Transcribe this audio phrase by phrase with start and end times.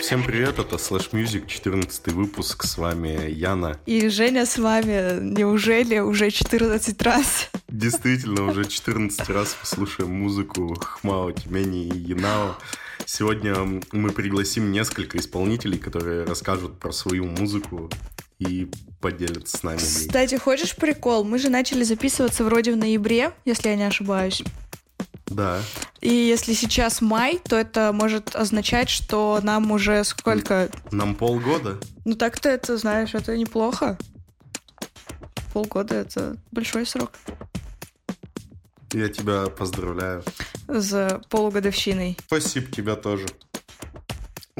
[0.00, 3.76] Всем привет, это Slash Music, 14 выпуск, с вами Яна.
[3.86, 7.50] И Женя с вами, неужели уже 14 раз?
[7.68, 12.56] Действительно, уже 14 раз слушаем музыку Хмао, Тюмени и Янао.
[13.04, 17.90] Сегодня мы пригласим несколько исполнителей, которые расскажут про свою музыку
[18.38, 18.70] и
[19.00, 19.78] поделятся с нами.
[19.78, 21.24] Кстати, хочешь прикол?
[21.24, 24.42] Мы же начали записываться вроде в ноябре, если я не ошибаюсь.
[25.26, 25.60] Да.
[26.00, 30.68] И если сейчас май, то это может означать, что нам уже сколько...
[30.90, 31.78] Нам полгода?
[32.04, 33.96] Ну так-то это, знаешь, это неплохо.
[35.52, 37.12] Полгода— это большой срок.
[38.92, 40.24] Я тебя поздравляю.
[40.66, 42.16] За полугодовщиной.
[42.26, 43.26] Спасибо тебя тоже.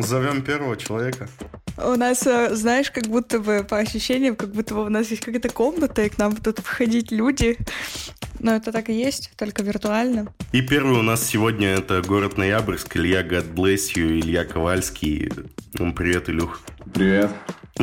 [0.02, 1.28] Зовем первого человека.
[1.76, 5.22] У нас, э, знаешь, как будто бы по ощущениям, как будто бы у нас есть
[5.22, 7.58] какая-то комната, и к нам будут входить люди.
[8.38, 10.32] Но это так и есть, только виртуально.
[10.52, 15.30] И первый у нас сегодня это город Ноябрьск, Илья God Bless You, Илья Ковальский.
[15.72, 16.60] Привет, Илюх.
[16.92, 17.30] Привет.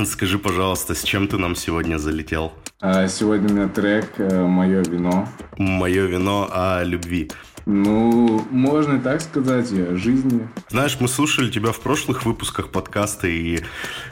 [0.06, 2.54] Скажи, пожалуйста, с чем ты нам сегодня залетел?
[2.80, 5.28] А, сегодня у меня трек э, «Мое вино».
[5.58, 7.32] «Мое вино» о любви.
[7.70, 10.48] Ну, можно и так сказать, и о жизни.
[10.70, 13.60] Знаешь, мы слушали тебя в прошлых выпусках подкаста, и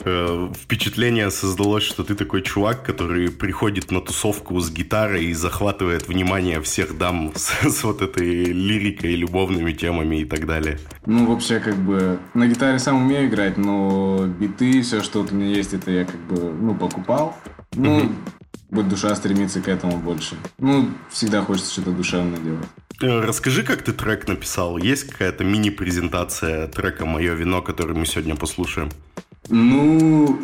[0.03, 6.09] э, впечатление создалось, что ты такой чувак, который приходит на тусовку с гитарой и захватывает
[6.09, 10.77] внимание всех дам с, с вот этой лирикой, любовными темами и так далее.
[11.05, 15.35] Ну, вообще, как бы, на гитаре сам умею играть, но биты, все, что вот у
[15.35, 17.37] меня есть, это я как бы, ну, покупал.
[17.73, 18.15] Ну, mm
[18.71, 20.35] вот душа стремится к этому больше.
[20.57, 22.65] Ну, всегда хочется что-то душевное делать.
[23.01, 24.77] Э, расскажи, как ты трек написал.
[24.77, 28.89] Есть какая-то мини-презентация трека «Мое вино», который мы сегодня послушаем?
[29.49, 30.39] Ну,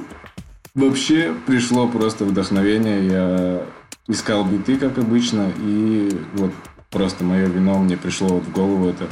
[0.75, 3.07] вообще пришло просто вдохновение.
[3.07, 3.61] Я
[4.07, 6.51] искал биты, как обычно, и вот
[6.89, 9.07] просто «Мое вино» мне пришло вот в голову это.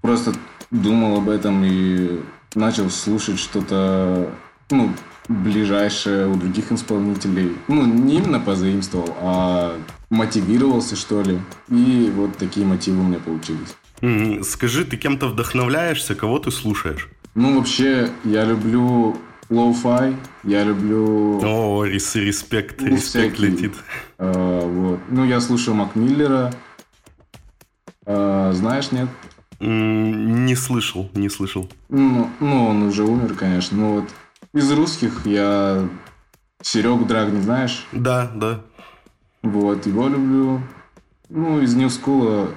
[0.00, 0.32] Просто
[0.70, 2.20] думал об этом и
[2.54, 4.30] начал слушать что-то,
[4.70, 4.92] ну,
[5.28, 7.56] ближайшее у других исполнителей.
[7.66, 9.76] Ну, не именно позаимствовал, а
[10.10, 11.40] мотивировался, что ли.
[11.68, 13.76] И вот такие мотивы у меня получились.
[14.46, 17.08] Скажи, ты кем-то вдохновляешься, кого ты слушаешь?
[17.34, 19.16] Ну, вообще, я люблю
[19.50, 21.40] lo-fi, я люблю...
[21.42, 23.52] О, рес респект, ну, респект всякий.
[23.52, 23.74] летит.
[24.18, 25.00] А, вот.
[25.08, 26.52] Ну, я слушаю Макмиллера.
[28.06, 29.08] А, знаешь, нет?
[29.60, 31.68] Не слышал, не слышал.
[31.88, 33.76] Ну, ну, он уже умер, конечно.
[33.76, 34.08] Ну, вот
[34.52, 35.88] из русских я
[36.62, 37.84] Серегу Драг не знаешь?
[37.92, 38.62] Да, да.
[39.50, 40.62] Вот, его люблю.
[41.30, 42.54] Ну, из New School,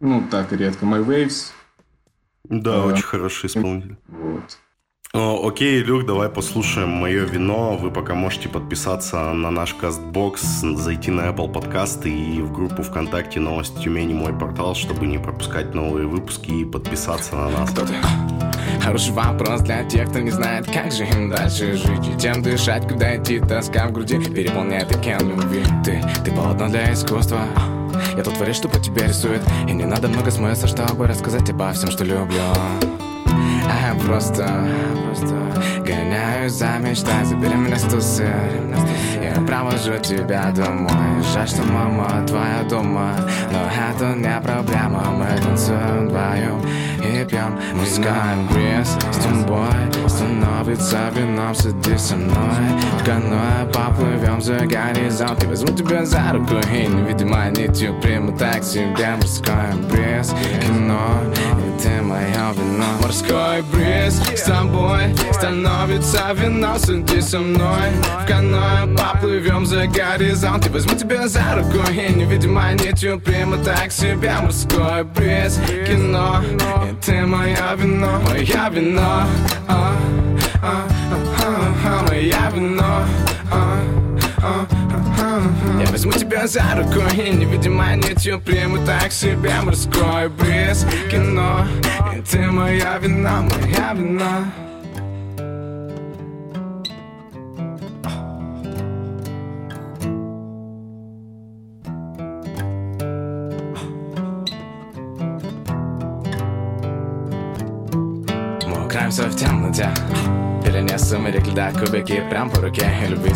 [0.00, 0.84] ну, так редко.
[0.84, 1.52] My Waves.
[2.44, 3.96] Да, а, очень хороший исполнитель.
[4.08, 4.58] Вот.
[5.14, 7.76] О, окей, Люк, давай послушаем «Мое вино».
[7.76, 13.38] Вы пока можете подписаться на наш кастбокс, зайти на Apple подкасты и в группу ВКонтакте
[13.38, 17.70] «Новости Тюмени» мой портал, чтобы не пропускать новые выпуски и подписаться на нас.
[17.70, 17.94] Кто ты?
[18.82, 22.88] Хороший вопрос для тех, кто не знает, как же им дальше жить И чем дышать,
[22.88, 27.42] куда идти, тоска в груди Переполняет океан любви Ты, ты полотно для искусства
[28.16, 31.72] Я тут творю, что по тебе рисует И не надо много смысла, чтобы рассказать обо
[31.72, 32.40] всем, что люблю
[33.68, 34.46] а я просто,
[35.06, 35.36] просто
[35.84, 38.30] гоняюсь за мечтой Забери меня с тусы
[39.22, 41.22] Я провожу тебя домой.
[41.32, 43.14] Жаль, что мама твоя дома
[43.50, 45.04] Но это не проблема.
[45.10, 46.60] Мы танцуем вдвоем
[47.00, 47.58] и пьем.
[47.78, 52.34] Пускаем бриз с тобой Становится вином, садись со мной.
[53.00, 55.42] В каноэ поплывем за горизонт.
[55.44, 59.16] И возьму тебя за руку И невидимо нитью приму так себе.
[59.16, 61.20] Морской бриз, кино
[61.58, 61.93] И ты
[65.54, 70.66] Становится вино, садись со мной В каноэ поплывем за горизонт.
[70.66, 76.42] И возьму тебя за руку И невидимо нитью приму так себе Морской бриз, кино
[76.90, 79.22] И ты моя вино, моя вино
[79.68, 79.96] а,
[80.60, 80.88] а,
[81.86, 83.04] а, Моя вино
[85.80, 91.66] я возьму тебя за руку и невидимо нитью приму так себе морской бриз Кино,
[92.14, 94.52] и ты моя вина, моя вина
[109.14, 109.94] Краемся в темноте
[110.64, 113.32] Пелене сумерек льда, кубики прям по руке И любви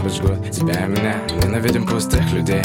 [0.00, 1.14] скавели жгут тебя и меня.
[1.42, 2.62] Ненавидим пустых людей.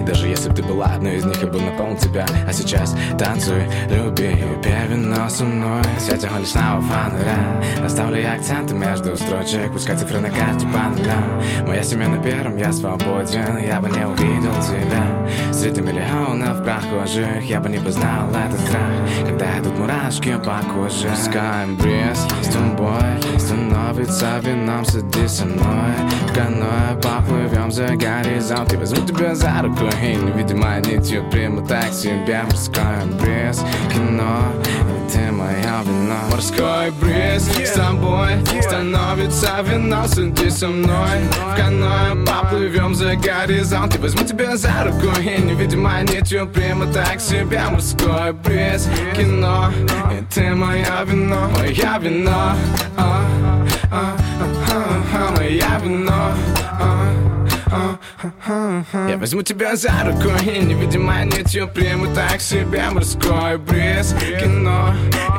[0.00, 2.26] И даже если бы ты была одной из них, я бы наполнил тебя.
[2.46, 5.82] А сейчас танцуй, люби, пей вино со мной.
[5.98, 7.84] Светим личного фонаря.
[7.84, 9.72] Оставлю я акценты между строчек.
[9.72, 13.58] Пускай цифры на карте по нулям Моя семья на первом, я свободен.
[13.58, 15.52] Я бы не увидел тебя.
[15.52, 17.42] Среди миллионов прохожих.
[17.42, 19.26] Я бы не познал этот страх.
[19.26, 21.08] Когда идут мурашки по коже.
[21.08, 25.92] Пускай бриз с тобой Становится вином, садись со мной.
[26.28, 26.69] В каноэ
[27.02, 28.72] поплывем за горизонт.
[28.72, 32.84] Я возьму тебя за руку и невидимой нитью Приму так себя морской
[33.20, 33.62] бриз
[33.92, 36.16] Кино, и ты мое вино.
[36.30, 38.30] Морской бриз с тобой
[38.62, 41.20] Становится вино, садись со мной
[41.52, 43.94] В каноэ поплывем за горизонт.
[43.94, 49.70] Я возьму тебя за руку и невидимой нитью Приму так себя морской бриз Кино,
[50.12, 51.50] и ты мое вино.
[51.58, 52.54] Мое вино,
[52.96, 53.22] а,
[53.92, 54.16] а,
[55.12, 56.34] а, Моя вино.
[59.08, 64.94] Я возьму тебя за руку и невидимой нитью Приму так себя морской бриз Кино,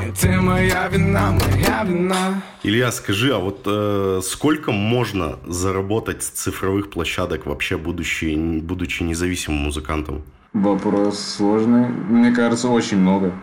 [0.08, 6.30] и ты моя вина, моя вина Илья, скажи, а вот э, сколько можно заработать с
[6.30, 10.22] цифровых площадок вообще, будучи, будучи независимым музыкантом?
[10.54, 11.88] Вопрос сложный.
[11.88, 13.34] Мне кажется, очень много.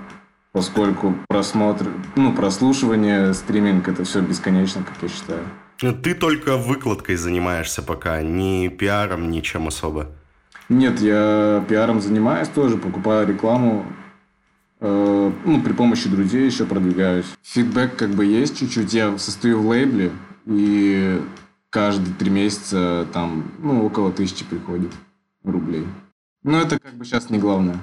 [0.52, 1.86] Поскольку просмотр,
[2.16, 5.42] ну, прослушивание, стриминг это все бесконечно, как я считаю.
[5.78, 10.08] Ты только выкладкой занимаешься пока, ни пиаром, ничем особо.
[10.68, 13.86] Нет, я пиаром занимаюсь тоже, покупаю рекламу,
[14.80, 17.26] э, ну, при помощи друзей еще продвигаюсь.
[17.42, 18.92] Фидбэк как бы есть чуть-чуть.
[18.92, 20.10] Я состою в лейбле,
[20.46, 21.22] и
[21.70, 24.92] каждые три месяца там, ну, около тысячи приходит
[25.44, 25.86] рублей.
[26.42, 27.80] Но это как бы сейчас не главное.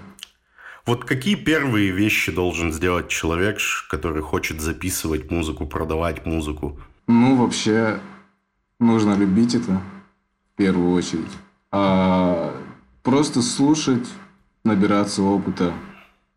[0.86, 3.58] Вот какие первые вещи должен сделать человек,
[3.90, 6.80] который хочет записывать музыку, продавать музыку?
[7.08, 8.00] Ну, вообще,
[8.80, 9.82] нужно любить это
[10.54, 11.32] в первую очередь.
[11.72, 12.54] А
[13.04, 14.08] просто слушать,
[14.64, 15.74] набираться опыта,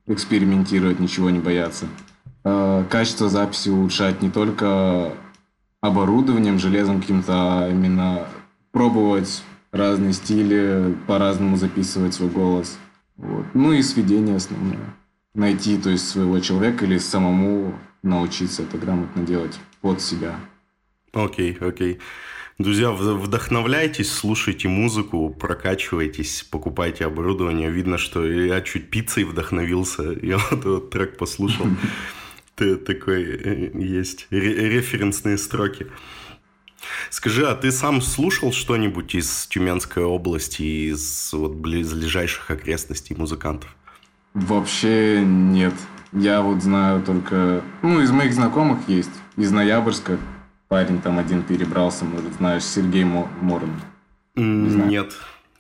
[0.06, 1.86] экспериментировать, ничего не бояться.
[2.44, 5.12] А качество записи улучшать не только
[5.80, 7.32] оборудованием, железом каким-то,
[7.64, 8.26] а именно
[8.72, 12.78] пробовать разные стили, по-разному записывать свой голос.
[13.16, 13.46] Вот.
[13.54, 14.94] Ну и сведение основное.
[15.34, 20.36] Найти, то есть, своего человека или самому научиться это грамотно делать под себя.
[21.24, 21.92] Окей, okay, окей.
[21.94, 22.00] Okay.
[22.58, 27.70] Друзья, вдохновляйтесь, слушайте музыку, прокачивайтесь, покупайте оборудование.
[27.70, 30.02] Видно, что я чуть пиццей вдохновился.
[30.22, 31.66] Я вот этот трек послушал.
[32.56, 35.86] Такой э, есть референсные строки.
[37.10, 43.72] Скажи, а ты сам слушал что-нибудь из Тюменской области, из вот близлежащих окрестностей музыкантов?
[44.34, 45.74] Вообще нет.
[46.12, 47.62] Я вот знаю только...
[47.82, 49.12] Ну, из моих знакомых есть.
[49.36, 50.18] Из Ноябрьска
[50.68, 53.80] парень там один перебрался, может, знаешь, Сергей Морн.
[54.36, 55.12] Не нет.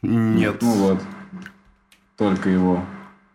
[0.02, 0.58] Нет.
[0.62, 1.00] Ну вот.
[2.16, 2.84] Только его.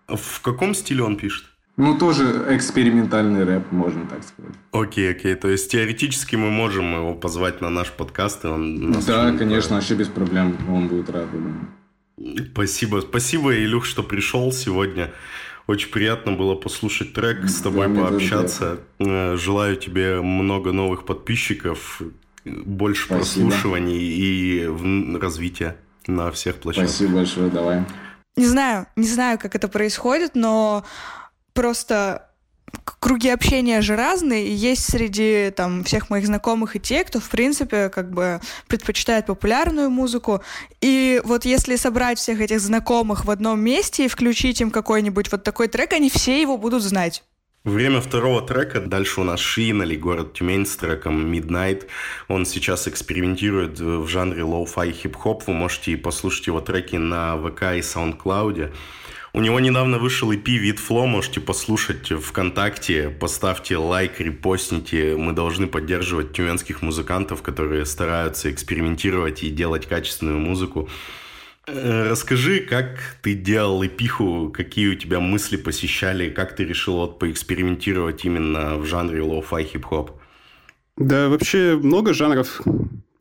[0.08, 1.46] В каком стиле он пишет?
[1.76, 4.54] Ну, тоже экспериментальный рэп, можно так сказать.
[4.72, 5.34] Окей, окей.
[5.34, 9.76] То есть теоретически мы можем его позвать на наш подкаст, и он нас Да, конечно,
[9.76, 10.56] вообще без проблем.
[10.70, 11.68] Он будет рад, думаю.
[12.52, 13.02] Спасибо.
[13.02, 15.12] Спасибо, Илюх, что пришел сегодня.
[15.66, 18.80] Очень приятно было послушать трек, с тобой да, пообщаться.
[19.00, 22.02] Э, желаю тебе много новых подписчиков,
[22.44, 23.48] больше Спасибо.
[23.50, 25.78] прослушиваний и развития
[26.08, 26.90] на всех площадках.
[26.90, 27.86] Спасибо большое, давай.
[28.36, 30.84] Не знаю, не знаю, как это происходит, но
[31.54, 32.30] просто
[33.00, 37.30] круги общения же разные, и есть среди там всех моих знакомых и те, кто, в
[37.30, 40.42] принципе, как бы предпочитает популярную музыку.
[40.82, 45.44] И вот если собрать всех этих знакомых в одном месте и включить им какой-нибудь вот
[45.44, 47.24] такой трек, они все его будут знать.
[47.64, 48.82] Время второго трека.
[48.82, 51.88] Дальше у нас Шинали, город Тюмень с треком Midnight.
[52.28, 55.48] Он сейчас экспериментирует в жанре lo-fi хип-хоп.
[55.48, 58.74] Вы можете послушать его треки на ВК и SoundCloud.
[59.36, 65.16] У него недавно вышел EP «Weed Flow», можете послушать ВКонтакте, поставьте лайк, репостните.
[65.16, 70.88] Мы должны поддерживать тюменских музыкантов, которые стараются экспериментировать и делать качественную музыку.
[71.66, 77.18] Э, расскажи, как ты делал эпиху, какие у тебя мысли посещали, как ты решил вот
[77.18, 80.12] поэкспериментировать именно в жанре lo-fi хип-хоп?
[80.96, 82.62] Да, вообще много жанров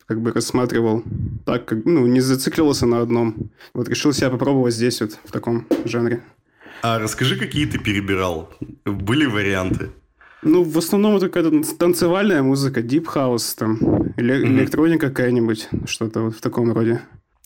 [0.07, 1.03] как бы рассматривал.
[1.45, 3.51] Так, как, ну, не зацикливался на одном.
[3.75, 6.23] Вот решил себя попробовать здесь вот, в таком жанре.
[6.83, 8.51] А расскажи, какие ты перебирал?
[8.85, 9.91] Были варианты?
[10.43, 13.79] Ну, в основном это какая-то танцевальная музыка, deep house, там,
[14.17, 14.59] эле- mm-hmm.
[14.59, 17.01] электроника какая-нибудь, что-то вот в таком роде.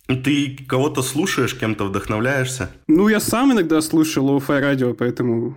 [0.07, 2.71] Ты кого-то слушаешь, кем-то вдохновляешься?
[2.87, 5.55] Ну, я сам иногда слушаю lo-fi радио, поэтому...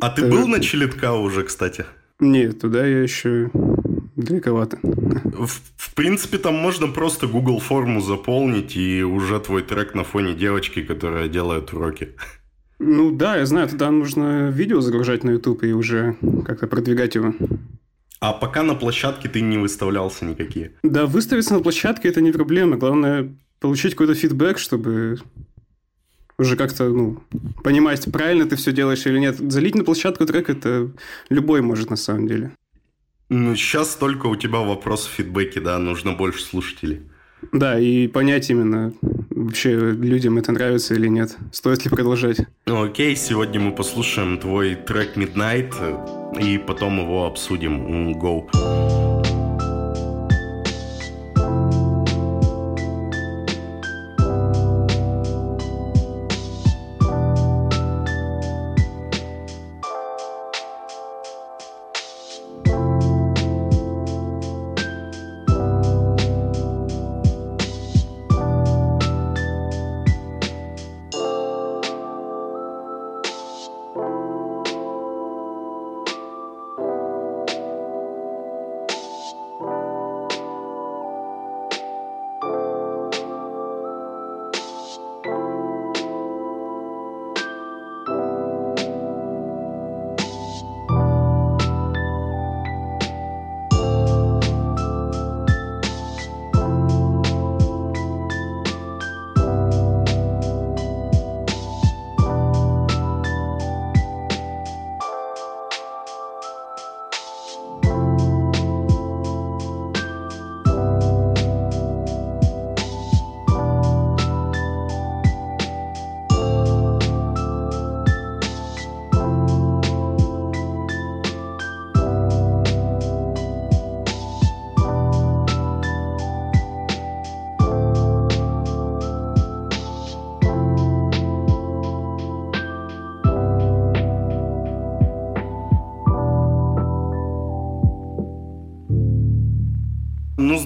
[0.00, 1.86] А ты был на Челетка уже, кстати?
[2.18, 3.50] Нет, туда я еще
[4.16, 4.78] далековато.
[4.82, 5.46] В,
[5.76, 10.82] в принципе, там можно просто Google форму заполнить, и уже твой трек на фоне девочки,
[10.82, 12.08] которая делает уроки.
[12.78, 17.34] Ну да, я знаю, туда нужно видео загружать на YouTube и уже как-то продвигать его.
[18.20, 20.72] А пока на площадке ты не выставлялся никакие?
[20.82, 22.76] Да, выставиться на площадке это не проблема.
[22.76, 25.18] Главное получить какой-то фидбэк, чтобы
[26.38, 27.22] уже как-то, ну,
[27.62, 29.36] понимать, правильно ты все делаешь или нет.
[29.38, 30.90] Залить на площадку трек это
[31.30, 32.52] любой может на самом деле.
[33.28, 37.02] Ну, сейчас только у тебя вопрос в фидбэке, да, нужно больше слушателей.
[37.52, 38.92] Да, и понять именно,
[39.30, 41.36] вообще людям это нравится или нет.
[41.52, 42.38] Стоит ли продолжать?
[42.66, 48.12] Ну, окей, сегодня мы послушаем твой трек Midnight э, и потом его обсудим.
[48.16, 48.48] Go.
[48.54, 48.85] Ну,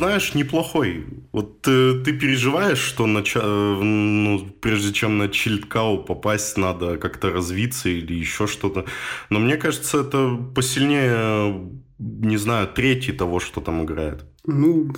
[0.00, 1.04] знаешь, неплохой.
[1.32, 3.40] Вот ты, ты переживаешь, что нача...
[3.42, 8.84] ну, прежде чем на Чильдкау попасть, надо как-то развиться или еще что-то.
[9.30, 14.24] Но мне кажется, это посильнее, не знаю, третий того, что там играет.
[14.46, 14.90] Ну,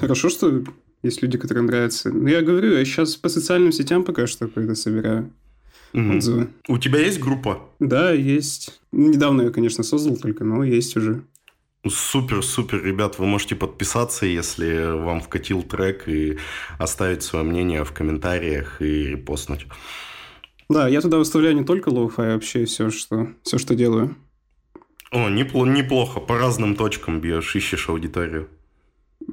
[0.00, 0.64] хорошо, что
[1.02, 2.10] есть люди, которым нравится.
[2.10, 5.30] Но я говорю, я сейчас по социальным сетям пока что какое-то собираю
[5.92, 6.16] Мгм.
[6.16, 6.48] отзывы.
[6.68, 7.68] У тебя есть группа?
[7.80, 8.80] Да, есть.
[8.92, 11.22] Недавно я, конечно, создал только, но есть уже.
[11.88, 16.38] Супер, супер, ребят, вы можете подписаться, если вам вкатил трек, и
[16.78, 19.66] оставить свое мнение в комментариях и репостнуть.
[20.68, 24.14] Да, я туда выставляю не только lo-fi, а вообще все, что, все, что делаю.
[25.10, 28.48] О, непло- неплохо, по разным точкам бьешь, ищешь аудиторию.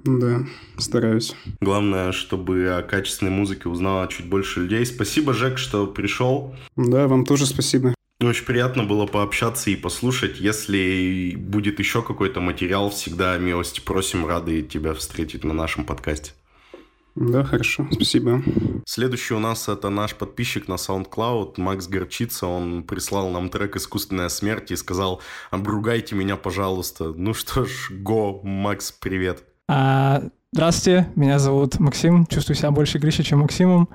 [0.03, 0.45] Да,
[0.77, 1.35] стараюсь.
[1.61, 4.85] Главное, чтобы о качественной музыке узнало чуть больше людей.
[4.85, 6.55] Спасибо, Жек, что пришел.
[6.75, 7.93] Да, вам тоже спасибо.
[8.19, 10.39] Очень приятно было пообщаться и послушать.
[10.39, 16.31] Если будет еще какой-то материал, всегда милости просим, рады тебя встретить на нашем подкасте.
[17.13, 18.43] Да, хорошо, спасибо.
[18.86, 22.47] Следующий у нас это наш подписчик на SoundCloud, Макс Горчица.
[22.47, 25.21] Он прислал нам трек «Искусственная смерть» и сказал
[25.51, 27.13] «Обругайте меня, пожалуйста».
[27.15, 29.43] Ну что ж, го, Макс, привет.
[29.67, 33.89] А, здравствуйте, меня зовут Максим, чувствую себя больше Гришей, чем Максимом.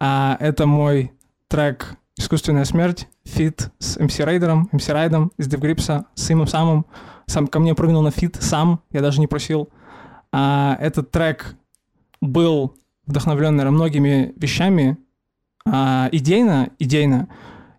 [0.00, 1.12] А, это мой
[1.48, 6.30] трек «Искусственная смерть», feat с MC Райдером, MC Ride ом из Death Grips 'а, с
[6.30, 6.84] им самым.
[7.26, 9.68] Сам ко мне прыгнул на feat сам, я даже не просил.
[10.32, 11.54] А, этот трек
[12.20, 12.74] был
[13.06, 14.98] вдохновлен, наверное, многими вещами.
[15.64, 17.28] А, идейно, идейно.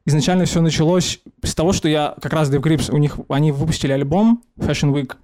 [0.05, 3.91] Изначально все началось с того, что я как раз Death Grips, у них, они выпустили
[3.91, 5.15] альбом Fashion Week,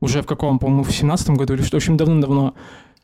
[0.00, 2.54] уже в каком, по-моему, в семнадцатом году или что, в общем, давным-давно.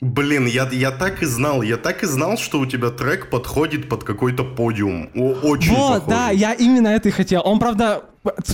[0.01, 3.89] Блин, я, я так и знал, я так и знал, что у тебя трек подходит
[3.89, 5.11] под какой-то подиум.
[5.15, 6.09] О, очень Вот, похожий.
[6.09, 7.43] да, я именно это и хотел.
[7.45, 8.05] Он, правда,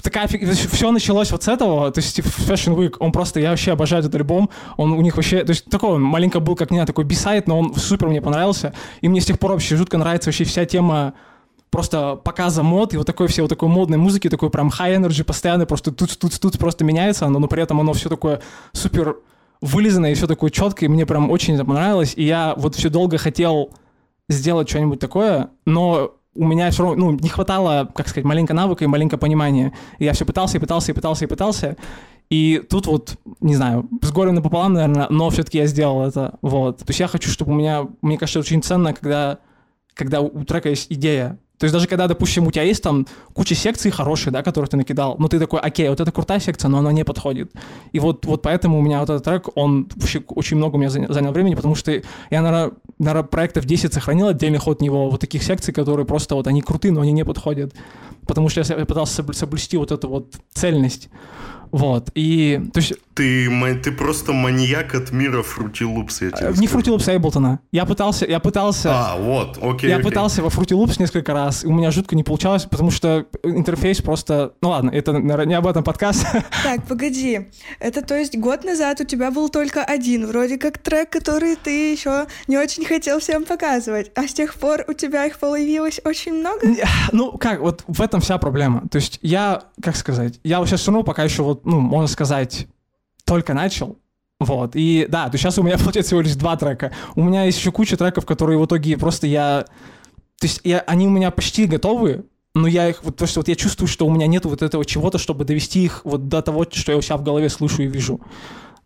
[0.02, 3.72] такая все началось вот с этого, то есть в Fashion Week, он просто, я вообще
[3.72, 6.78] обожаю этот альбом, он у них вообще, то есть такой, он маленько был, как не
[6.78, 9.98] знаю, такой бисайд, но он супер мне понравился, и мне с тех пор вообще жутко
[9.98, 11.14] нравится вообще вся тема
[11.70, 15.22] просто показа мод и вот такой все вот такой модной музыки, такой прям high energy
[15.22, 18.40] постоянно, просто тут тут тут просто меняется оно, но при этом оно все такое
[18.72, 19.16] супер
[19.60, 22.88] вылизанное и все такое четкое, и мне прям очень это понравилось, и я вот все
[22.88, 23.70] долго хотел
[24.28, 28.84] сделать что-нибудь такое, но у меня все равно, ну, не хватало, как сказать, маленько навыка
[28.84, 29.72] и маленько понимания.
[29.98, 31.76] И я все пытался и пытался и пытался и пытался.
[32.28, 36.38] И тут вот, не знаю, с горем напополам, наверное, но все-таки я сделал это.
[36.42, 36.78] Вот.
[36.78, 39.38] То есть я хочу, чтобы у меня, мне кажется, очень ценно, когда,
[39.94, 41.38] когда у трека есть идея.
[41.58, 44.76] То есть даже когда, допустим, у тебя есть там куча секций хорошие, да, которых ты
[44.76, 47.50] накидал, но ты такой, окей, вот это крутая секция, но она не подходит.
[47.92, 50.90] И вот, вот поэтому у меня вот этот трек, он вообще очень много у меня
[50.90, 55.42] занял времени, потому что я, наверное, наверное проектов 10 сохранил отдельных от него вот таких
[55.42, 57.75] секций, которые просто вот они крутые, но они не подходят.
[58.26, 61.08] Потому что я пытался соблюсти вот эту вот цельность.
[61.70, 62.60] Вот, и...
[62.75, 62.94] То есть...
[63.16, 63.49] Ты,
[63.82, 67.58] ты просто маньяк от мира Loops, я тебе Не Fruity Loops, а Ableton.
[67.73, 68.90] Я пытался, я пытался...
[68.92, 70.11] А, вот, окей, Я окей.
[70.11, 74.52] пытался во Loops несколько раз, и у меня жутко не получалось, потому что интерфейс просто...
[74.61, 76.26] Ну ладно, это, наверное, не об этом подкаст.
[76.62, 77.49] Так, погоди.
[77.80, 81.92] Это то есть год назад у тебя был только один, вроде как трек, который ты
[81.92, 86.35] еще не очень хотел всем показывать, а с тех пор у тебя их появилось очень
[86.35, 86.61] много?
[87.12, 88.82] Ну, как, вот в этом вся проблема.
[88.90, 92.66] То есть я, как сказать, я сейчас все равно пока еще вот ну, можно сказать,
[93.26, 93.99] только начал.
[94.38, 96.92] Вот, и да, то сейчас у меня получается всего лишь два трека.
[97.14, 99.66] У меня есть еще куча треков, которые в итоге просто я...
[100.38, 103.49] То есть я, они у меня почти готовы, но я их, вот, то есть вот
[103.49, 106.66] я чувствую, что у меня нет вот этого чего-то, чтобы довести их вот до того,
[106.71, 108.21] что я у себя в голове слышу и вижу.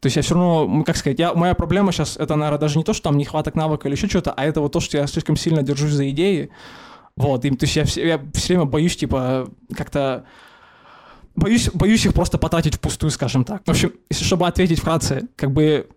[0.00, 2.84] То есть я все равно, как сказать, я, моя проблема сейчас, это, наверное, даже не
[2.84, 5.36] то, что там нехваток навыка или еще что-то, а это вот то, что я слишком
[5.36, 6.50] сильно держусь за идеи.
[7.16, 10.24] Вот, и, то есть я, я все время боюсь, типа, как-то
[11.40, 13.62] боюсь, боюсь их просто потратить впустую, скажем так.
[13.66, 15.88] В общем, чтобы ответить вкратце, как бы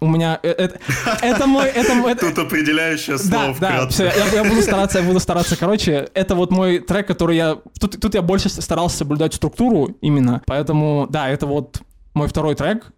[0.00, 0.78] у меня это,
[1.22, 5.04] это мой это, это тут определяющее слово да, да, все, я, я буду стараться я
[5.04, 5.56] буду стараться.
[5.56, 10.42] Короче это вот мой трек который я тут тут я больше старался соблюдать структуру именно
[10.46, 11.80] поэтому да это вот
[12.14, 12.92] мой второй трек.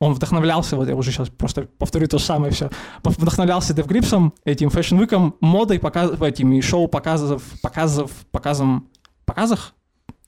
[0.00, 2.68] Он вдохновлялся, вот я уже сейчас просто повторю то же самое все,
[3.04, 8.88] вдохновлялся DevGripsом, этим Fashion Week, модой, показ, этими шоу показов, показов, показом,
[9.24, 9.72] показах,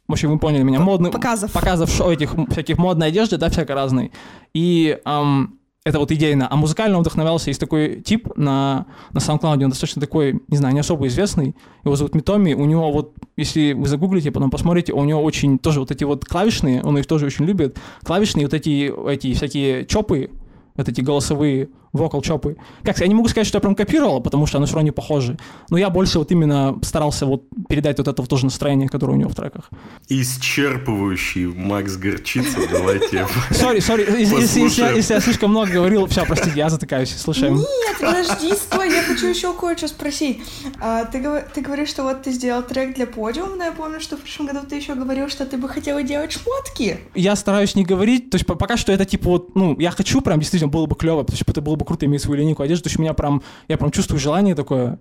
[0.08, 0.80] в общем, вы поняли меня.
[0.80, 1.52] Модный, показов.
[1.52, 4.12] Показов шоу этих всяких модной одежды, да, всякой разной.
[4.54, 6.48] И эм, это вот идейно.
[6.50, 7.48] А музыкально вдохновлялся.
[7.48, 11.54] Есть такой тип на, на SoundCloud, он достаточно такой, не знаю, не особо известный.
[11.84, 12.54] Его зовут Митоми.
[12.54, 16.24] У него вот, если вы загуглите, потом посмотрите, у него очень тоже вот эти вот
[16.24, 17.78] клавишные, он их тоже очень любит.
[18.04, 20.30] Клавишные вот эти, эти всякие чопы,
[20.74, 22.56] вот эти голосовые вокал чопы.
[22.82, 24.92] Как я не могу сказать, что я прям копировал, потому что оно все равно не
[24.92, 25.36] похоже.
[25.70, 29.16] Но я больше вот именно старался вот передать вот это вот тоже настроение, которое у
[29.16, 29.70] него в треках.
[30.08, 33.26] Исчерпывающий Макс Горчица, давайте.
[33.50, 37.56] Сори, сори, если я слишком много говорил, все, простите, я затыкаюсь, слушаем.
[37.56, 40.40] Нет, подожди, стой, я хочу еще кое-что спросить.
[40.80, 41.22] А, ты,
[41.54, 44.46] ты говоришь, что вот ты сделал трек для подиума, но я помню, что в прошлом
[44.46, 46.98] году ты еще говорил, что ты бы хотела делать шмотки.
[47.14, 50.40] Я стараюсь не говорить, то есть пока что это типа вот, ну, я хочу прям,
[50.40, 52.84] действительно, было бы клево, потому что это было бы круто иметь свою линейку одежды.
[52.84, 54.98] То есть у меня прям, я прям чувствую желание такое,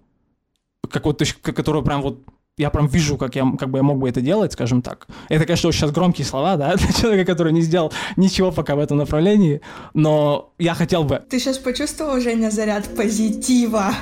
[0.89, 2.19] как вот, то есть, которое прям вот
[2.57, 5.07] я прям вижу, как я, как бы я мог бы это делать, скажем так.
[5.27, 8.97] Это, конечно, сейчас громкие слова, да, для человека, который не сделал ничего пока в этом
[8.97, 9.61] направлении,
[9.93, 11.21] но я хотел бы...
[11.29, 13.93] Ты сейчас почувствовал, Женя, заряд позитива?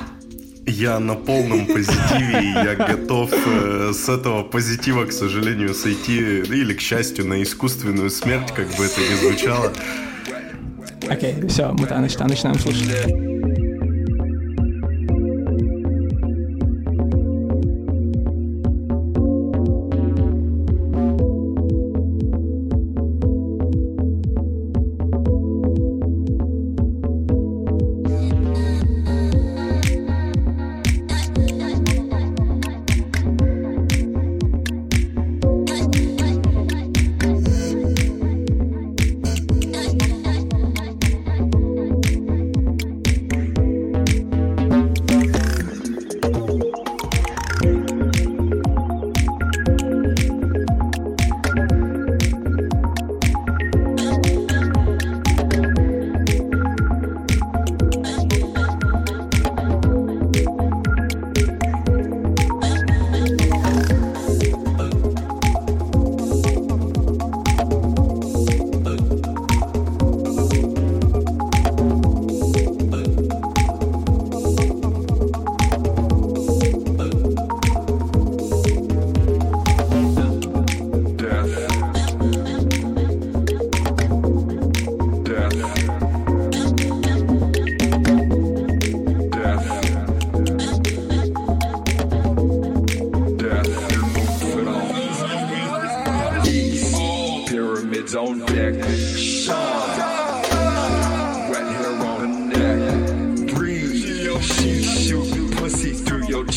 [0.66, 6.72] Я на полном позитиве, и я готов э, с этого позитива, к сожалению, сойти, или,
[6.74, 9.72] к счастью, на искусственную смерть, как бы это ни звучало.
[11.10, 13.33] Окей, okay, все, мы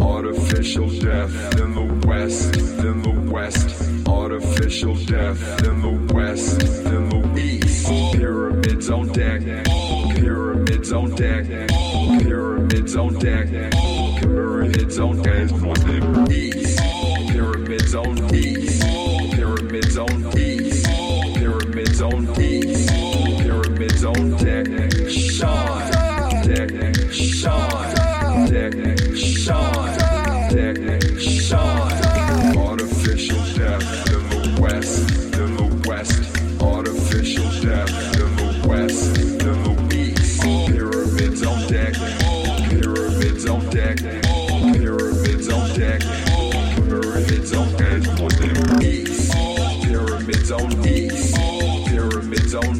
[0.00, 4.08] Artificial death in the West, in the West.
[4.08, 7.88] Artificial death in the West, in the East.
[8.12, 9.42] Pyramids on deck,
[10.14, 11.46] pyramids on deck,
[12.20, 13.48] pyramids on deck,
[14.20, 16.51] pyramids on deck.
[52.02, 52.78] Pyramids on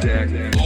[0.00, 0.59] deck.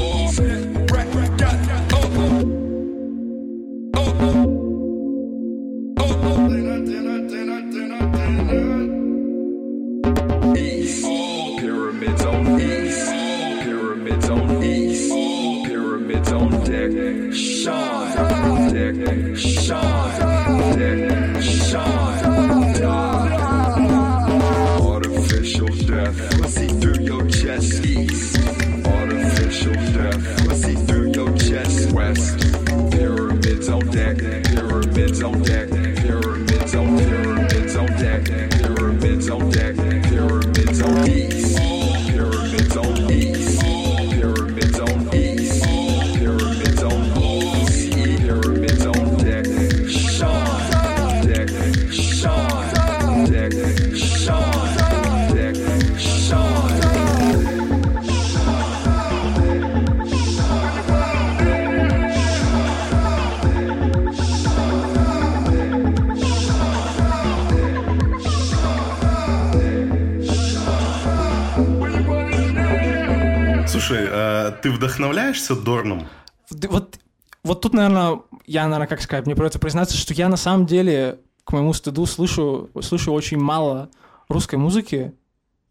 [74.63, 76.07] Ты вдохновляешься Дорном?
[76.51, 76.99] Вот,
[77.43, 81.19] вот тут, наверное, я, наверное, как сказать, мне придется признаться, что я на самом деле,
[81.45, 83.91] к моему стыду, слышу, слышу очень мало
[84.29, 85.13] русской музыки.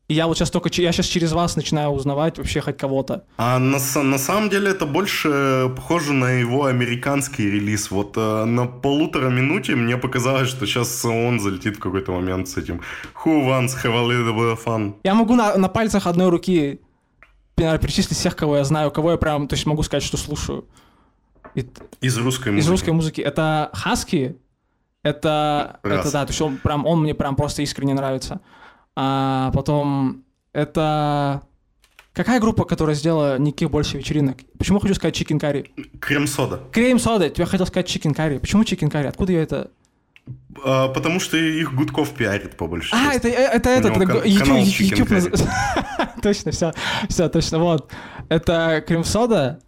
[0.10, 3.24] И я вот сейчас только, я сейчас через вас начинаю узнавать вообще хоть кого-то.
[3.38, 7.90] А на, на самом деле это больше похоже на его американский релиз.
[7.90, 12.58] Вот э, на полутора минуте мне показалось, что сейчас он залетит в какой-то момент с
[12.58, 12.82] этим
[13.24, 14.96] Who wants have a little bit of fun?
[15.04, 16.82] Я могу на, на пальцах одной руки
[17.58, 20.66] наверное, перечислить всех, кого я знаю, кого я прям, то есть могу сказать, что слушаю.
[21.56, 21.68] И-
[22.02, 22.66] Из русской музыки.
[22.66, 23.22] из русской музыки.
[23.22, 24.38] Это Хаски,
[25.04, 26.02] это, Раз.
[26.06, 28.42] это да, то есть он прям, он мне прям просто искренне нравится.
[28.96, 31.42] А потом это
[32.14, 34.38] какая группа, которая сделала никаких больше вечеринок?
[34.58, 36.00] Почему хочу сказать Chicken Curry?
[36.00, 36.62] Крем-сода.
[36.72, 38.40] Крем сода, я хотел сказать Chicken Curry.
[38.40, 39.08] Почему Chicken Curry?
[39.08, 39.72] Откуда я это?
[40.64, 43.28] А, потому что их Гудков пиарит по большей А, части.
[43.28, 44.24] это, это У этот, это кан-
[44.64, 45.50] YouTube, наз-
[46.22, 46.74] Точно, все,
[47.10, 47.92] все, точно, вот.
[48.30, 49.60] Это крем сода,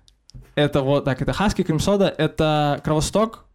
[0.55, 3.45] это вот так, это хаски крем сода, это кровосток,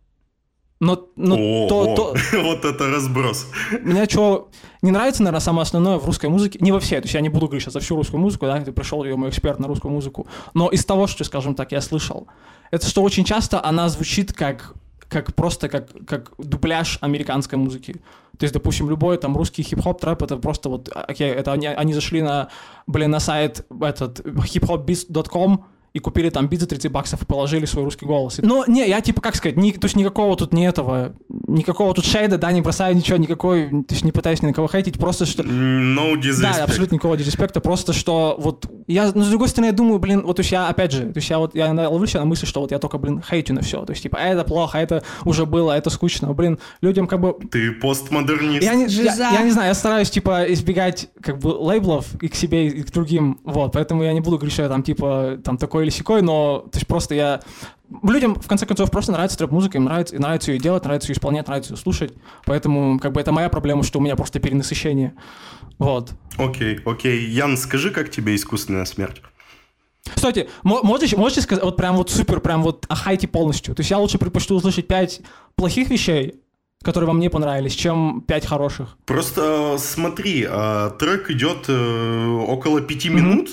[0.80, 3.46] но, но О, то, о, то, вот это разброс.
[3.80, 4.50] Мне что
[4.82, 7.28] не нравится, наверное, самое основное в русской музыке, не во всей, то есть я не
[7.30, 9.92] буду говорить сейчас за всю русскую музыку, да, ты пришел, я мой эксперт на русскую
[9.92, 12.26] музыку, но из того, что, скажем так, я слышал,
[12.70, 14.74] это что очень часто она звучит как
[15.10, 17.96] как просто как, как дубляж американской музыки.
[18.38, 21.66] То есть, допустим, любой там русский хип-хоп трэп это просто вот, а, окей, это они,
[21.66, 22.48] они зашли на,
[22.86, 27.84] блин, на сайт этот hiphopbeats.com и купили там бит за 30 баксов и положили свой
[27.84, 28.38] русский голос.
[28.42, 32.04] Но не, я типа, как сказать, ни, то есть никакого тут не этого, никакого тут
[32.04, 35.26] шейда, да, не бросаю ничего, никакой, то есть не пытаюсь ни на кого хейтить, просто
[35.26, 35.42] что...
[35.42, 36.56] No disrespect.
[36.56, 40.22] Да, абсолютно никакого дисреспекта, просто что вот я, ну, с другой стороны, я думаю, блин,
[40.24, 42.46] вот то есть я, опять же, то есть я вот, я ловлю себя на мысли,
[42.46, 45.02] что вот я только, блин, хейтю на все, то есть типа, а это плохо, это
[45.24, 48.62] уже было, это скучно, блин, людям как бы Ты постмодернист.
[48.62, 52.34] я не, я, я не знаю, я стараюсь, типа, избегать, как бы, лейблов и к
[52.36, 55.56] себе, и к другим, вот, поэтому я не буду говорить, что я там, типа, там,
[55.56, 57.40] такой или сякой, но, то есть, просто я
[58.02, 61.14] людям, в конце концов, просто нравится трэп-музыка, им нравится, и нравится ее делать, нравится ее
[61.14, 62.12] исполнять, нравится ее слушать.
[62.44, 65.14] Поэтому, как бы, это моя проблема, что у меня просто перенасыщение.
[65.78, 66.12] Вот.
[66.36, 67.26] Окей, окей.
[67.26, 69.22] Ян, скажи, как тебе искусственная смерть?
[70.14, 73.74] Кстати, мо- можете, можете сказать, вот прям вот супер, прям вот ахайте полностью.
[73.74, 75.20] То есть я лучше предпочту услышать пять
[75.56, 76.40] плохих вещей,
[76.82, 78.96] которые вам не понравились, чем пять хороших.
[79.04, 83.50] Просто э, смотри, э, трек идет э, около пяти минут.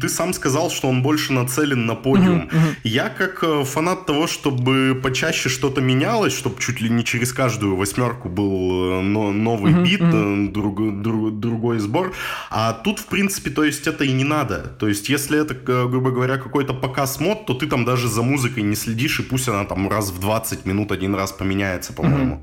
[0.00, 2.48] Ты сам сказал, что он больше нацелен на подиум.
[2.84, 7.76] Я как э, фанат того, чтобы почаще что-то менялось, чтобы чуть ли не через каждую
[7.76, 12.12] восьмерку был э, но- новый бит, э, друг- друг- другой сбор.
[12.50, 14.58] А тут, в принципе, то есть это и не надо.
[14.78, 15.54] То есть если это,
[15.88, 19.48] грубо говоря, какой-то показ мод, то ты там даже за музыкой не следишь, и пусть
[19.48, 22.38] она там раз в 20 минут один раз поменяется, по-моему.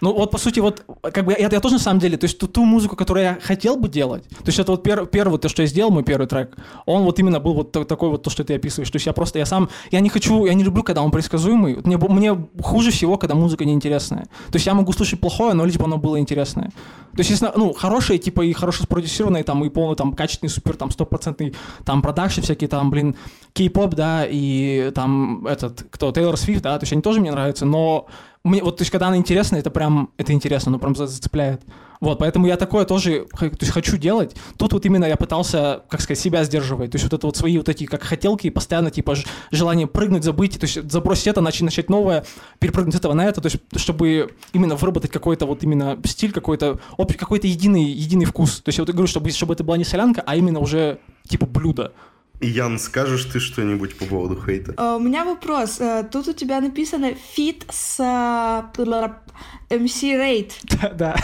[0.00, 2.38] Ну вот, по сути, вот, как бы, я, я тоже на самом деле, то есть
[2.38, 5.48] ту, ту музыку, которую я хотел бы делать, то есть это вот пер, первый, то,
[5.48, 6.56] что я сделал, мой первый трек,
[6.86, 8.90] он вот именно был вот та- такой вот то, что ты описываешь.
[8.90, 11.78] То есть я просто, я сам, я не хочу, я не люблю, когда он предсказуемый.
[11.84, 14.24] Мне, мне хуже всего, когда музыка неинтересная.
[14.50, 16.70] То есть я могу слушать плохое, но лишь бы оно было интересное.
[17.12, 20.76] То есть, если, ну, хорошие, типа, и хорошо спродюсированные, там, и полный, там, качественный, супер,
[20.76, 23.16] там, стопроцентный, там, продакшн всякие, там, блин,
[23.54, 27.66] кей-поп, да, и там, этот, кто, Тейлор Свифт, да, то есть они тоже мне нравятся,
[27.66, 28.06] но
[28.44, 31.62] мне, вот, то есть, когда она интересная, это прям, это интересно, ну, прям за- зацепляет.
[32.00, 34.36] Вот, поэтому я такое тоже то есть, хочу делать.
[34.56, 36.92] Тут вот именно я пытался, как сказать, себя сдерживать.
[36.92, 39.16] То есть вот это вот свои вот эти как хотелки, постоянно типа
[39.50, 42.24] желание прыгнуть, забыть, то есть забросить это, начать, начать новое,
[42.60, 46.78] перепрыгнуть с этого на это, то есть чтобы именно выработать какой-то вот именно стиль, какой-то
[46.96, 48.60] какой-то единый, единый вкус.
[48.60, 51.46] То есть я вот говорю, чтобы, чтобы это была не солянка, а именно уже типа
[51.46, 51.92] блюдо.
[52.40, 54.72] Ян, скажешь ты что-нибудь по поводу хейта?
[54.76, 55.80] А, У меня вопрос.
[55.80, 58.02] Э, Тут у тебя написано feat с э,
[58.80, 59.16] бла-
[59.70, 60.52] MC Ride.
[60.94, 61.16] Да.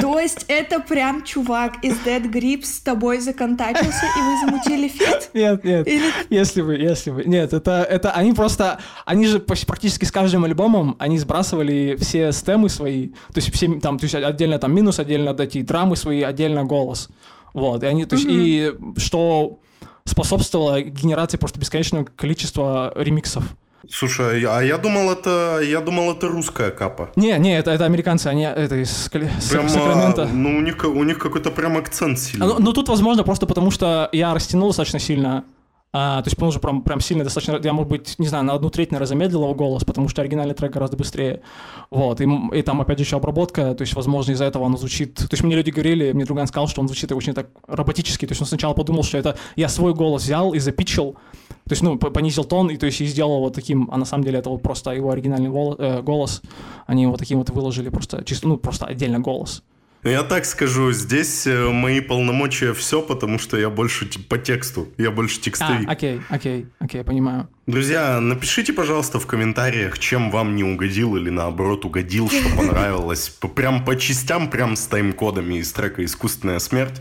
[0.00, 5.30] То есть это прям чувак из Death Grips с тобой законтачился, и вы замутили feat?
[5.34, 5.88] Нет, нет.
[5.88, 7.24] Или Если вы, если вы.
[7.24, 12.61] Нет, это, это они просто, они же практически с каждым альбомом, они сбрасывали все stem
[12.61, 15.96] ы свои, то есть все там, то есть отдельно там минус, отдельно эти drum ы
[15.96, 17.08] свои, отдельно голос.
[17.54, 19.60] Вот, и они, то есть, и что
[20.08, 23.44] способствовало генерации просто бесконечного количества ремиксов.
[23.90, 27.10] Слушай, а я думал, это я думал, это русская капа.
[27.16, 30.26] Не, не, это, это американцы, они это из Прям, а, Сакрамента.
[30.26, 32.46] ну, у них, у них какой-то прям акцент сильный.
[32.46, 35.44] Ну, ну, тут, возможно, просто потому что я растянул достаточно сильно.
[35.90, 37.58] А, то есть, потому что прям, прям сильно достаточно...
[37.62, 40.54] Я, может быть, не знаю, на одну треть, наверное, замедлил его голос, потому что оригинальный
[40.54, 41.40] трек гораздо быстрее.
[41.90, 42.20] Вот.
[42.20, 43.74] И, и там, опять же, еще обработка.
[43.74, 45.14] То есть, возможно, из-за этого он звучит...
[45.14, 48.26] То есть, мне люди говорили, мне друган сказал, что он звучит очень так роботически.
[48.26, 51.12] То есть, он сначала подумал, что это я свой голос взял и запичил.
[51.64, 53.88] То есть, ну, понизил тон, и то есть, и сделал вот таким...
[53.90, 56.42] А на самом деле это вот просто его оригинальный э, голос.
[56.86, 58.46] Они его таким вот выложили просто чисто...
[58.46, 59.62] Ну, просто отдельно голос.
[60.04, 65.10] Я так скажу, здесь э, мои полномочия все, потому что я больше по тексту, я
[65.10, 65.88] больше А, текстовик.
[65.88, 67.48] окей, окей, окей, понимаю.
[67.66, 73.28] Друзья, напишите, пожалуйста, в комментариях, чем вам не угодил или наоборот угодил, что понравилось.
[73.56, 77.00] Прям по частям, прям с тайм-кодами из трека «Искусственная смерть».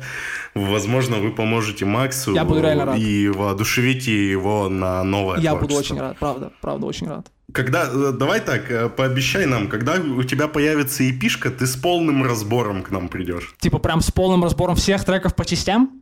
[0.55, 2.97] Возможно, вы поможете Максу Я буду реально рад.
[2.99, 5.93] и воодушевите его на новое Я буду творчество.
[5.95, 7.27] очень рад, правда, правда, очень рад.
[7.53, 12.23] Когда, э, давай так, э, пообещай нам, когда у тебя появится эпишка, ты с полным
[12.23, 13.55] разбором к нам придешь.
[13.59, 16.01] Типа прям с полным разбором всех треков по частям?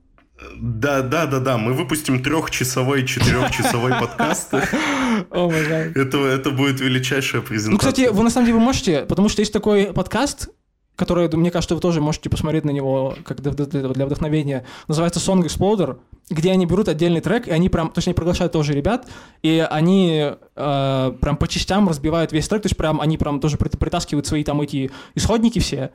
[0.57, 1.57] Да, да, да, да.
[1.57, 4.53] Мы выпустим трехчасовой, четырехчасовой подкаст.
[4.53, 7.71] Это, это будет величайшая презентация.
[7.71, 10.49] Ну, кстати, вы на самом деле можете, потому что есть такой подкаст,
[10.95, 14.65] который, мне кажется, вы тоже можете посмотреть на него как для, для- вдохновения.
[14.87, 15.97] Называется Song Exploder,
[16.29, 19.07] где они берут отдельный трек, и они прям, то есть они приглашают тоже ребят,
[19.41, 23.57] и они э, прям по частям разбивают весь трек, то есть прям они прям тоже
[23.57, 25.91] прит- притаскивают свои там эти исходники все,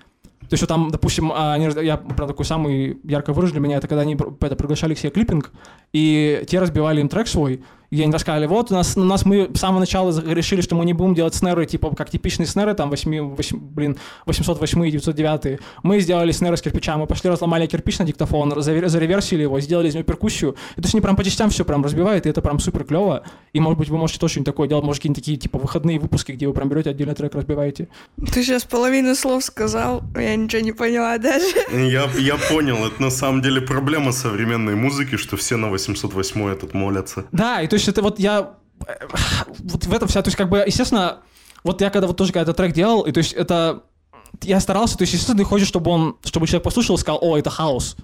[0.51, 3.87] то есть там, допустим, а, они, я прям такой самый ярко выражен для меня, это
[3.87, 5.53] когда они это, приглашали к себе клиппинг,
[5.93, 9.51] и те разбивали им трек свой, и они рассказали, вот у нас, у нас мы
[9.53, 12.89] с самого начала решили, что мы не будем делать снеры, типа, как типичные снеры, там,
[12.89, 15.61] 8, 8, блин, 808 и 909.
[15.83, 19.95] Мы сделали снеры с кирпича, мы пошли, разломали кирпич на диктофон, зареверсили его, сделали из
[19.95, 20.53] него перкуссию.
[20.77, 23.25] И то есть они прям по частям все прям разбивают, и это прям супер клево.
[23.53, 26.33] И, может быть, вы можете тоже что-нибудь такое делать, может, какие-нибудь такие, типа, выходные выпуски,
[26.33, 27.89] где вы прям берете отдельный трек, разбиваете.
[28.33, 31.47] Ты сейчас половину слов сказал, я ничего не поняла даже.
[31.73, 36.73] Я, я понял, это на самом деле проблема современной музыки, что все на 808 этот
[36.75, 37.25] молятся.
[37.33, 38.55] Да, и то есть это вот я...
[39.59, 40.23] Вот в этом вся...
[40.23, 41.19] То есть как бы, естественно,
[41.65, 43.83] вот я когда вот тоже когда этот трек делал, и то есть это...
[44.43, 47.37] Я старался, то есть, естественно, ты хочешь, чтобы он, чтобы человек послушал и сказал, о,
[47.37, 47.97] это хаос.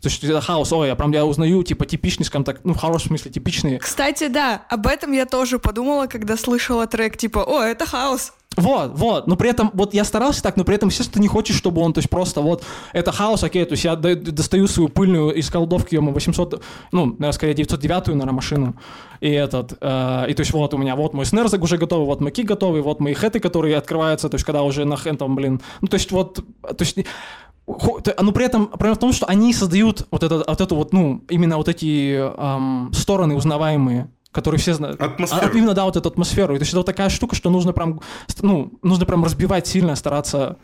[0.00, 2.76] То есть это хаос, ой, я прям я узнаю, типа, типичный, скажем так, ну, в
[2.76, 3.78] хорошем смысле, типичные.
[3.78, 8.32] Кстати, да, об этом я тоже подумала, когда слышала трек, типа, о, это хаос.
[8.56, 11.28] Вот, вот, но при этом, вот я старался так, но при этом, естественно, ты не
[11.28, 14.66] хочешь, чтобы он, то есть просто вот, это хаос, окей, то есть я до- достаю
[14.66, 16.62] свою пыльную из колдовки ему 800,
[16.92, 18.74] ну, наверное, скорее 909, наверное, машину,
[19.20, 22.20] и этот, э, и то есть вот у меня, вот мой снер уже готовый, вот
[22.20, 25.60] мой кик готовый, вот мои хэты, которые открываются, то есть когда уже на хентом, блин,
[25.80, 29.54] ну, то есть вот, то есть т- Но при этом проблема в том, что они
[29.54, 34.74] создают вот, это, вот эту вот, ну, именно вот эти ам, стороны узнаваемые, которые все
[34.74, 35.00] знают.
[35.00, 35.52] Атмосферу.
[35.52, 36.54] А, именно, да, вот эту атмосферу.
[36.54, 38.00] И то есть это вот такая штука, что нужно прям,
[38.40, 40.56] ну, нужно прям разбивать сильно, стараться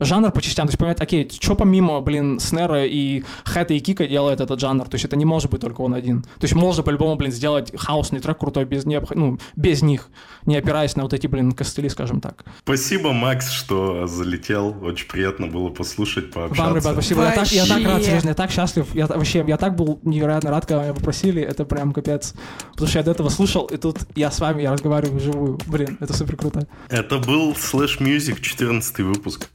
[0.00, 4.06] жанр по частям, то есть понимать, окей, что помимо, блин, снера и хэта и кика
[4.06, 6.22] делает этот жанр, то есть это не может быть только он один.
[6.22, 9.10] То есть можно по-любому, блин, сделать хаосный трек крутой без, необх...
[9.14, 10.08] ну, без них,
[10.46, 12.44] не опираясь на вот эти, блин, костыли, скажем так.
[12.62, 14.76] Спасибо, Макс, что залетел.
[14.82, 16.62] Очень приятно было послушать, пообщаться.
[16.62, 17.22] Вам, ребят, спасибо.
[17.24, 18.94] Я так, я так рад, серьезно, я так счастлив.
[18.94, 21.42] Я вообще, я так был невероятно рад, когда меня попросили.
[21.42, 22.34] Это прям капец.
[22.70, 25.58] Потому что я до этого слушал, и тут я с вами, я разговариваю вживую.
[25.66, 26.68] Блин, это супер круто.
[26.88, 29.48] Это был Slash Music 14 выпуск.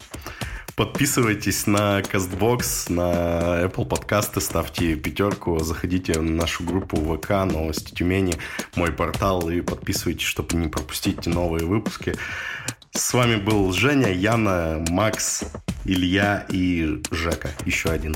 [0.76, 8.36] Подписывайтесь на CastBox, на Apple подкасты, ставьте пятерку, заходите на нашу группу ВК Новости Тюмени,
[8.76, 12.16] мой портал и подписывайтесь, чтобы не пропустить новые выпуски.
[12.92, 15.44] С вами был Женя, Яна, Макс,
[15.86, 17.52] Илья и Жека.
[17.66, 18.16] Еще один.